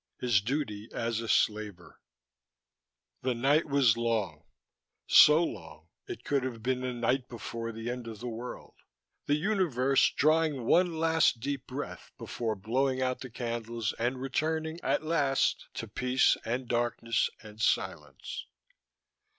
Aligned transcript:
His 0.19 0.41
duty 0.41 0.89
as 0.91 1.21
a 1.21 1.27
slaver. 1.27 2.01
The 3.21 3.35
night 3.35 3.65
was 3.67 3.95
long, 3.97 4.45
so 5.05 5.43
long 5.43 5.89
it 6.07 6.23
could 6.23 6.41
have 6.43 6.63
been 6.63 6.81
the 6.81 6.91
night 6.91 7.29
before 7.29 7.71
the 7.71 7.91
end 7.91 8.07
of 8.07 8.19
the 8.19 8.27
world, 8.27 8.73
the 9.27 9.35
universe 9.35 10.09
drawing 10.09 10.65
one 10.65 10.97
last 10.97 11.39
deep 11.39 11.67
breath 11.67 12.09
before 12.17 12.55
blowing 12.55 12.99
out 12.99 13.19
the 13.19 13.29
candles 13.29 13.93
and 13.99 14.19
returning, 14.19 14.79
at 14.81 15.03
last, 15.03 15.67
to 15.75 15.87
peace 15.87 16.35
and 16.45 16.67
darkness 16.67 17.29
and 17.43 17.61
silence. 17.61 18.47